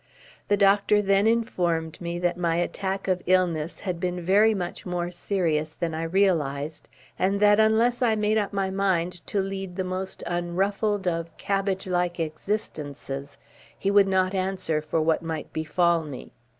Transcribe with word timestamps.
The 0.47 0.57
doctor 0.57 0.99
then 0.99 1.27
informed 1.27 2.01
me 2.01 2.17
that 2.17 2.35
my 2.35 2.55
attack 2.55 3.07
of 3.07 3.21
illness 3.27 3.81
had 3.81 3.99
been 3.99 4.19
very 4.19 4.55
much 4.55 4.83
more 4.83 5.11
serious 5.11 5.73
than 5.73 5.93
I 5.93 6.01
realised, 6.01 6.89
and 7.19 7.39
that 7.39 7.59
unless 7.59 8.01
I 8.01 8.15
made 8.15 8.39
up 8.39 8.51
my 8.51 8.71
mind 8.71 9.23
to 9.27 9.39
lead 9.41 9.75
the 9.75 9.83
most 9.83 10.23
unruffled 10.25 11.07
of 11.07 11.37
cabbage 11.37 11.85
like 11.85 12.19
existences, 12.19 13.37
he 13.77 13.91
would 13.91 14.07
not 14.07 14.33
answer 14.33 14.81
for 14.81 14.99
what 14.99 15.21
might 15.21 15.53
befall 15.53 16.01
me. 16.01 16.31